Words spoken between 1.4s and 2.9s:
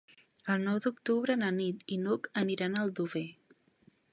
na Nit i n'Hug aniran a